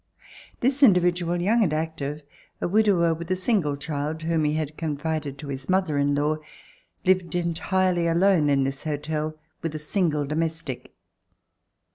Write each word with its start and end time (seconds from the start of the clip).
This 0.61 0.81
in 0.81 0.93
dividual, 0.93 1.39
young 1.39 1.61
and 1.61 1.71
active, 1.71 2.23
a 2.59 2.67
widower 2.67 3.13
with 3.13 3.29
a 3.29 3.35
single 3.35 3.77
child 3.77 4.23
whom 4.23 4.45
he 4.45 4.55
had 4.55 4.75
confided 4.75 5.37
to 5.37 5.49
his 5.49 5.69
mother 5.69 5.99
in 5.99 6.15
law, 6.15 6.37
lived 7.05 7.35
entirely 7.35 8.07
alone 8.07 8.49
in 8.49 8.63
this 8.63 8.83
hotel 8.83 9.35
with 9.61 9.75
a 9.75 9.77
single 9.77 10.25
domestic. 10.25 10.95